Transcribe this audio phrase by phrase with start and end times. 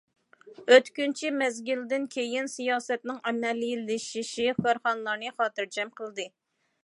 [0.75, 6.27] ئۆتكۈنچى مەزگىلدىن كېيىن سىياسەتنىڭ ئەمەلىيلىشىشى كارخانىلارنى خاتىرجەم قىلدى.